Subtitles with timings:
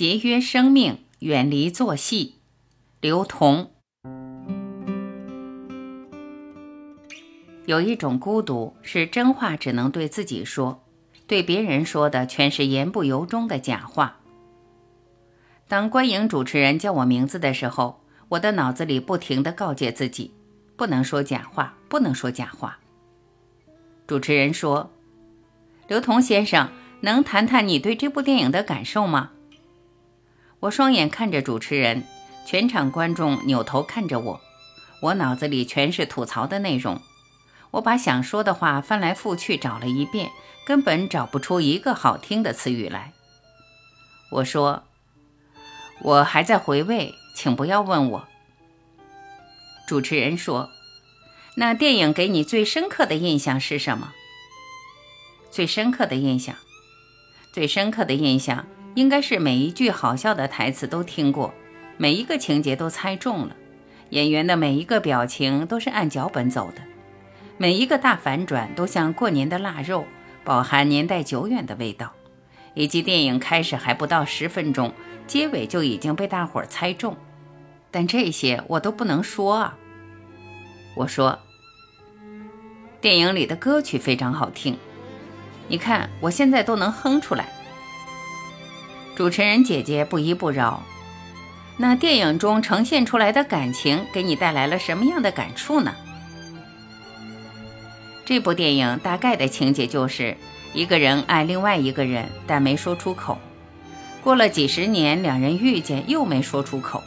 [0.00, 2.36] 节约生命，远离做戏。
[3.02, 3.70] 刘同。
[7.66, 10.82] 有一种孤独，是真话只能对自己说，
[11.26, 14.20] 对别人说的全是言不由衷的假话。
[15.68, 20.32] 当观影主持人叫我名字的时候，我的脑子里不停地告诫自己，
[20.78, 22.78] 不能说假话，不能说假话。
[24.06, 24.90] 主持人说
[25.88, 26.70] ：“刘同先生，
[27.02, 29.32] 能谈谈你对这部电影的感受吗？”
[30.60, 32.04] 我双眼看着主持人，
[32.46, 34.40] 全场观众扭头看着我，
[35.00, 37.00] 我脑子里全是吐槽的内容。
[37.72, 40.30] 我把想说的话翻来覆去找了一遍，
[40.66, 43.12] 根本找不出一个好听的词语来。
[44.32, 44.84] 我说
[46.02, 48.28] ：“我还在回味，请不要问我。”
[49.88, 50.70] 主持人说
[51.56, 54.12] ：“那电影给你最深刻的印象是什么？”
[55.50, 56.54] 最深刻的印象，
[57.52, 58.66] 最深刻的印象。
[58.94, 61.54] 应该是每一句好笑的台词都听过，
[61.96, 63.56] 每一个情节都猜中了，
[64.10, 66.82] 演员的每一个表情都是按脚本走的，
[67.56, 70.04] 每一个大反转都像过年的腊肉，
[70.42, 72.12] 饱含年代久远的味道，
[72.74, 74.92] 以及电影开始还不到十分钟，
[75.26, 77.16] 结尾就已经被大伙儿猜中，
[77.90, 79.76] 但这些我都不能说啊。
[80.96, 81.38] 我说，
[83.00, 84.76] 电影里的歌曲非常好听，
[85.68, 87.59] 你看我现在都能哼出来。
[89.20, 90.82] 主持人姐姐不依不饶，
[91.76, 95.94] 那电影中呈现出来的感情给你带来了什么样的感触呢？
[98.24, 100.34] 这部电影大概的情节就是
[100.72, 103.36] 一个人爱另外一个人，但没说出口。
[104.24, 107.02] 过了几十年，两人遇见又没说出口。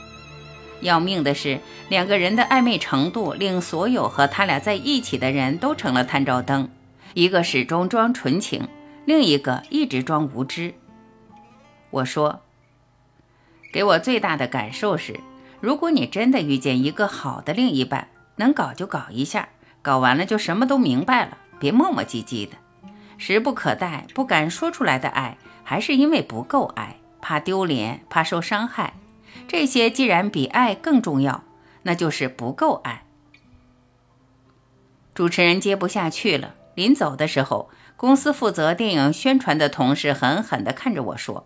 [0.81, 6.69] 要命的是，两个人的暧昧程度令所有和他俩在一起的人都成了探照灯，
[7.15, 8.67] 一个始终装纯情，
[9.03, 10.75] 另一个一直装无知。
[11.93, 12.41] 我说，
[13.71, 15.19] 给我最大的感受是，
[15.61, 19.49] 如果你真的遇见一个好的另一半，能搞就搞一下，
[19.83, 22.55] 搞完了就什么都明白了，别磨磨唧唧的，
[23.19, 28.93] 时不可待、不敢说出来的爱，还是因为不够爱，怕丢脸、怕受伤害。
[29.47, 31.43] 这些既然比爱更重要，
[31.83, 33.03] 那就是不够爱。
[35.13, 41.45] 主持人接不下去了，临走的时候，公司负责电影宣传的同事狠狠地看着我说。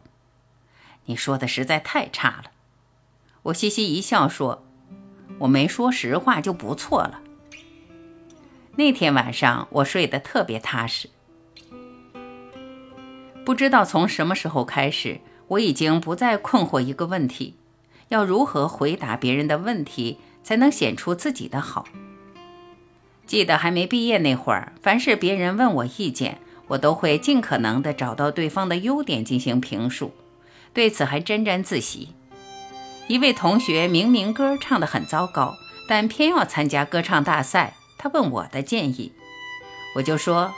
[1.08, 2.52] 你说的实在太差了，
[3.44, 4.64] 我嘻嘻一笑说
[5.40, 7.22] ：“我没说实话就不错了。”
[8.76, 11.10] 那天晚上我睡得特别踏实。
[13.44, 17.56] 不知道从什么时候开始，我已经不再困惑一个问题：
[18.10, 21.86] 要如何回答别人的问题才能显出自己的好？
[23.26, 30.14] 记得还没毕业那会儿，凡是别人问我意见，我都会尽可能的找到对方的优点进行评述。
[30.78, 32.10] 对此还沾沾自喜。
[33.08, 35.58] 一位同学明明歌唱得很糟糕，
[35.90, 37.74] 但偏要参加歌唱大赛。
[37.98, 39.12] 他问我的建议，
[39.96, 40.54] 我就说：“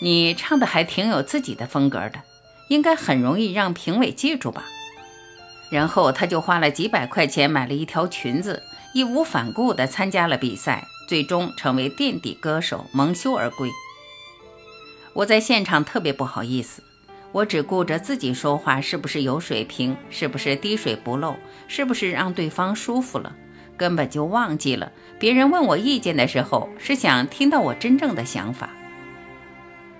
[0.00, 2.22] 你唱的还挺有自己的风格的，
[2.70, 4.64] 应该很容易让评委记住吧。”
[5.70, 8.62] 然后他就花了几百块钱买了一条裙子，
[8.94, 13.70] 义无反顾地参加了比赛，最终成为垫底歌手，蒙羞而归。
[15.12, 16.82] 我在现场特别不好意思。
[17.36, 21.36] 我只顾着自己说话是不是有水平，是不是滴水不漏，
[21.68, 23.36] 是不是让对方舒服了，
[23.76, 28.70] 根本就忘记了别人问我意见的时候是想听到我真正的想法。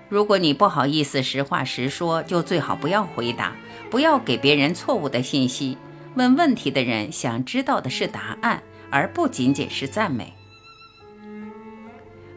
[0.09, 3.55] 如果你不好意思实话实说，就最好不要回答，
[3.91, 5.77] 不要给别人错误的信息。
[6.15, 10.33] 问问题的人想知道的是答案，而不仅仅是赞美。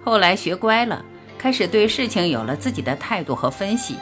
[0.05, 1.03] 后来学乖了，
[1.39, 3.97] 开始对事情有了自己的态度和分析。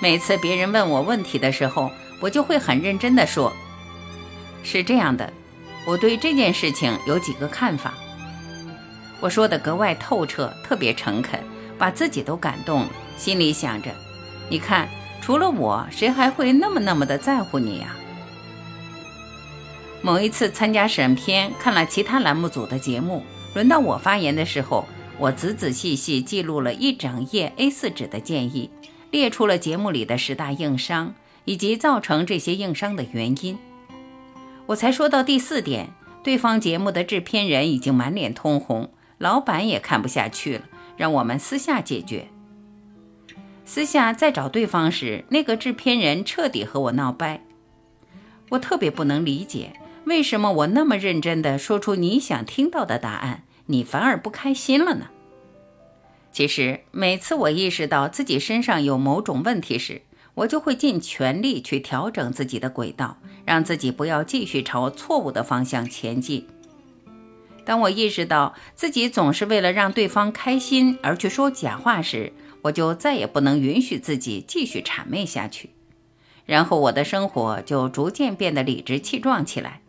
[0.00, 3.52] 每次别人问我问题的时候，我就会很认真地说
[4.62, 5.32] ：“是这样的，
[5.86, 7.94] 我对这件事情有几个看法。”
[9.20, 11.40] 我说的格外透彻，特别诚恳，
[11.76, 12.90] 把自己都感动了。
[13.16, 13.90] 心里想着
[14.48, 14.88] ：“你看，
[15.20, 17.96] 除了我，谁还会那么那么的在乎你呀？”
[20.00, 23.24] 某一次参加审片，看了其他栏目组的节目，
[23.54, 24.86] 轮到我发言的时候，
[25.18, 28.70] 我仔仔细细记录了一整页 A4 纸的建议。
[29.10, 31.14] 列出了节目里的十大硬伤
[31.44, 33.58] 以及造成这些硬伤的原因。
[34.66, 35.88] 我才说到第四点，
[36.22, 40.64] 对方节目的制片人已经满脸通红，老板也看不下去了，
[40.96, 42.28] 让我们私下解决。
[43.64, 47.42] 私下再找对方时，那个制片人彻底和我闹掰。
[48.50, 49.72] 我特别不能理解，
[50.04, 55.08] 为什么我那么认真地说出你想听到的答案，你反而不开心了呢？
[56.30, 60.02] 其实每次我意识到自己身上有某种问题时，
[60.34, 66.46] 我就会尽全力去调整自己的轨道，让自己不要继续朝错误的方向前进。
[67.64, 72.32] 当我意识到自己总是为了让对方开心而去说假话时，
[72.62, 75.70] 我就再也不能允许自己继续谄媚下去。
[76.46, 79.82] 然后我的生活就逐渐变得理直气壮起来。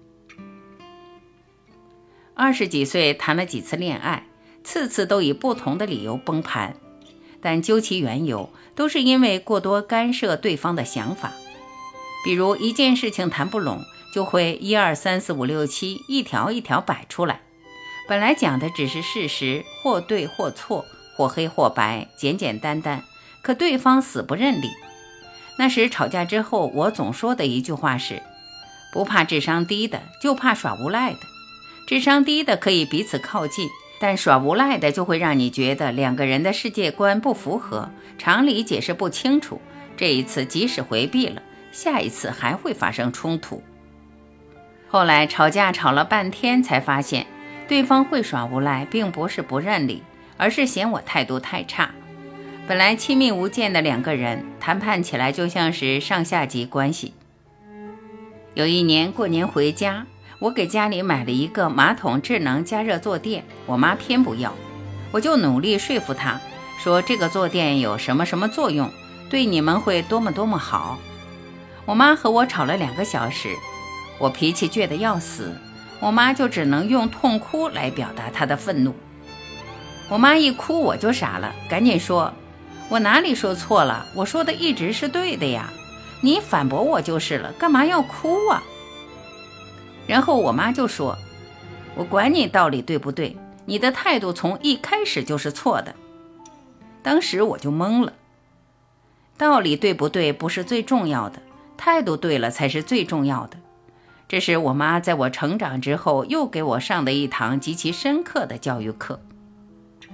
[2.33, 4.25] 二十几岁谈了几次恋爱，
[4.63, 6.75] 次次都以不同的理由崩盘，
[7.41, 11.33] 但究其缘由，都是因为过多干涉对方的想法。
[12.23, 13.83] 比如一件事情谈不拢，
[14.13, 17.41] 就会一二三四五六七一条一条摆出来。
[18.07, 20.85] 本来讲的只是事实，或对或错，
[21.15, 23.03] 或黑或白，简简单单。
[23.41, 24.69] 可对方死不认理。
[25.57, 28.21] 那时吵架之后，我总说的一句话是：
[28.91, 31.19] 不怕智商低的，就怕耍无赖的。
[31.87, 33.69] 智商低的可以彼此靠近，
[33.99, 39.61] 但耍无赖的就会让你觉得两个人的世界观不符合，常理解释不清楚。
[39.97, 41.41] 这一次即使回避了，
[41.71, 43.61] 下一次还会发生冲突。
[44.87, 47.27] 后来吵架吵了半天，才发现。
[47.67, 50.01] 对方会耍无赖，并不是不认理，
[50.37, 51.91] 而是嫌我态度太差。
[52.67, 57.13] 本来亲密无间的两个人，谈判起来就像是上下级关系。
[58.55, 60.07] 有一年过年回家，
[60.39, 64.53] 我给家里买了一个马桶智能加热坐垫，我妈偏不要，
[65.11, 66.39] 我就努力说服她，
[66.81, 68.89] 说这个坐垫有什么什么作用，
[69.29, 70.97] 对你们会多么多么好。
[71.85, 73.49] 我妈和我吵了两个小时，
[74.17, 75.53] 我脾气倔得要死。
[75.99, 78.95] 我妈就只能用痛哭来表达她的愤怒。
[80.07, 82.33] 我妈一哭，我就傻了，赶紧说
[82.87, 84.05] ：“我哪里说错了？
[84.15, 85.69] 我说的一直是对的呀，
[86.21, 88.63] 你反驳我就是了，干嘛要哭啊？”
[90.09, 91.15] 然后我妈就说
[91.93, 95.93] ：“我管你道理对不对，你的态度从一开始就是错的。”
[97.03, 98.13] 当时我就懵了，
[99.37, 101.39] 道理对不对不是最重要的，
[101.77, 103.57] 态度对了才是最重要的。
[104.27, 109.19] 这是我妈在我成长之后又给我上的一堂极其深刻的教育课。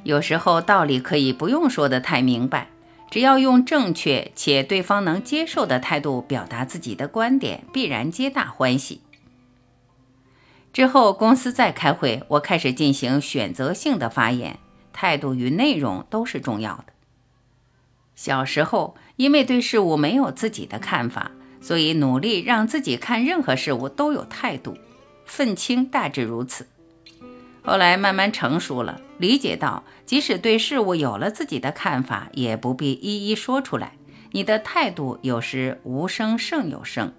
[0.04, 2.68] 有时候道理可以不用说得太明白，
[3.10, 9.00] 只要用正确且对方能接受的态度表达自己的观点，必然皆大欢喜。
[10.76, 14.60] 之后公司再开会，我开始进行选择性的发言，
[14.92, 16.88] 态度与内容都是重要的。
[18.14, 21.32] 小时候因为对事物没有自己的看法。
[21.62, 24.78] 所以努力让自己看任何事物都有态度，
[25.26, 26.68] 愤青大致如此。
[27.64, 33.94] 后来慢慢成熟了，理解到即使对事物有了自己的看法，也不必一一说出来。
[34.32, 37.14] 你的态度有时无声胜有声。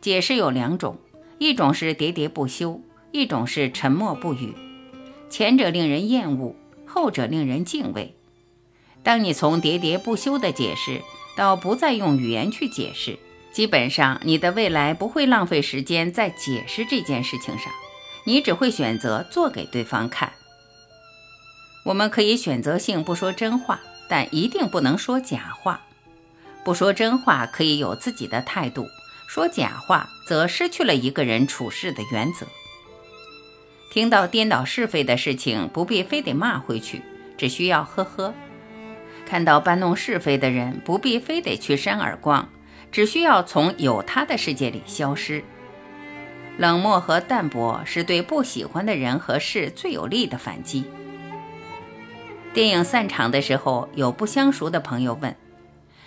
[0.00, 0.96] 解释有两种，
[1.40, 2.80] 一种是喋喋不休，
[3.12, 4.54] 一种是沉默不语。
[5.28, 6.54] 前者令人厌恶，
[6.86, 8.14] 后者令人敬畏。
[9.02, 11.00] 当你从喋喋不休的解释。
[11.36, 13.18] 到不再用语言去解释，
[13.50, 17.72] 基本上你的未来不会浪费时间在解释这件事情上，
[18.24, 20.32] 你只会选择做给对方看。
[21.84, 25.80] 我们可以选择性不说真话，但一定不能说假话。
[26.62, 28.86] 不说真话可以有自己的态度，
[29.32, 32.44] 说假话则失去了一个人处事的原则。
[33.92, 37.00] 听到颠倒是非的事情，不必非得骂回去，
[37.38, 38.34] 只需要呵呵。
[39.24, 42.48] 看到搬弄是非的人，不必非得去扇耳光，
[42.90, 45.44] 只需要从有他的世界里消失。
[46.58, 50.86] 冷漠和淡泊是对不喜欢的人和事最有力的反击。
[52.52, 55.36] 电影散场的时候，有不相熟的朋友问：“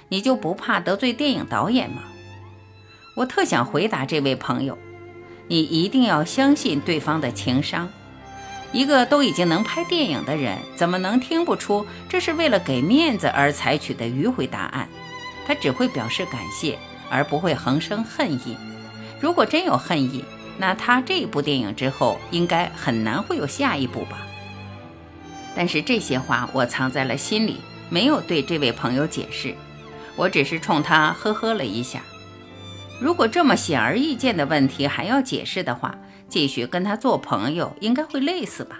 [0.09, 2.03] 你就不怕得罪电影导演吗？”
[3.15, 4.77] 我特想回答这位朋友
[5.47, 7.87] ：“你一定要相信对方的情商。”
[8.73, 14.89] 一个都已经能拍电影的人，怎么能听不出这是为了给面子而采取的迂回答案？
[15.45, 18.57] 他只会表示感谢，而不会横生恨意。
[19.19, 20.25] 如果真有恨意，
[20.57, 24.25] 那他这部电影之后应该很难会有下一部吧？
[25.55, 27.57] 但是这些话我藏在了心里，
[27.89, 29.53] 没有对这位朋友解释，
[30.15, 32.01] 我只是冲他呵呵了一下。
[33.03, 35.93] 如果这么显而易见的问题还要解释的话，
[36.29, 38.79] 继续跟他做朋友，应该会累死吧？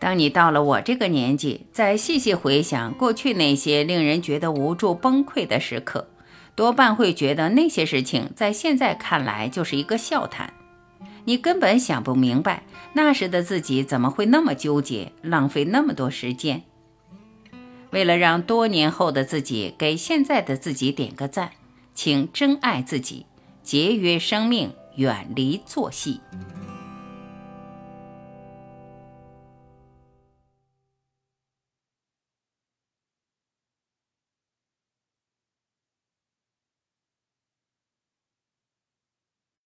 [0.00, 6.08] 当你到了我这个年纪，再细细回想过去那些令人觉得无助崩溃的时刻，
[6.56, 10.52] 多半会觉得那些事情在现在看来就是一个笑谈。
[11.26, 12.64] 你根本想不明白，
[12.94, 16.64] 那时的自己怎么会那么纠结，浪费那么多时间。
[17.92, 21.52] 为了让多年后的自己给现在的自己点个赞，
[21.94, 23.24] 请珍爱自己，
[23.62, 24.72] 节约生命。
[24.96, 26.20] 远离作戏。